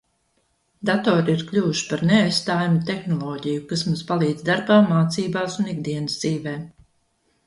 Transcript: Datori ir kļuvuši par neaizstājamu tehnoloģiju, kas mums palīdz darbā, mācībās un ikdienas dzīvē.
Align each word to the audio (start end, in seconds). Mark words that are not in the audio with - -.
Datori 0.89 1.33
ir 1.33 1.41
kļuvuši 1.49 1.83
par 1.89 2.01
neaizstājamu 2.11 2.81
tehnoloģiju, 2.89 3.59
kas 3.73 3.83
mums 3.89 4.01
palīdz 4.13 4.47
darbā, 4.47 4.79
mācībās 4.95 5.59
un 5.65 5.69
ikdienas 5.75 6.17
dzīvē. 6.23 6.55